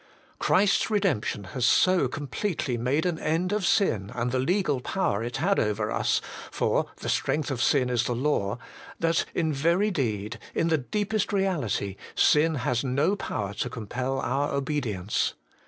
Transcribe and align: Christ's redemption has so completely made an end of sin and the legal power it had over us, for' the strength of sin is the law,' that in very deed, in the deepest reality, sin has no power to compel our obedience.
Christ's 0.39 0.89
redemption 0.89 1.43
has 1.53 1.63
so 1.63 2.07
completely 2.07 2.75
made 2.75 3.05
an 3.05 3.19
end 3.19 3.51
of 3.51 3.63
sin 3.67 4.11
and 4.15 4.31
the 4.31 4.39
legal 4.39 4.79
power 4.81 5.23
it 5.23 5.37
had 5.37 5.59
over 5.59 5.91
us, 5.91 6.21
for' 6.49 6.87
the 7.01 7.07
strength 7.07 7.51
of 7.51 7.61
sin 7.61 7.87
is 7.87 8.05
the 8.05 8.15
law,' 8.15 8.57
that 8.99 9.25
in 9.35 9.53
very 9.53 9.91
deed, 9.91 10.39
in 10.55 10.69
the 10.69 10.77
deepest 10.79 11.31
reality, 11.31 11.97
sin 12.15 12.55
has 12.65 12.83
no 12.83 13.15
power 13.15 13.53
to 13.53 13.69
compel 13.69 14.19
our 14.19 14.51
obedience. 14.55 15.35